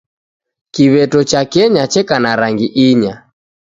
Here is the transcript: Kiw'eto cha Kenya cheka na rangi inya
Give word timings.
Kiw'eto 0.73 1.19
cha 1.29 1.41
Kenya 1.51 1.85
cheka 1.91 2.17
na 2.23 2.31
rangi 2.39 2.65
inya 2.85 3.13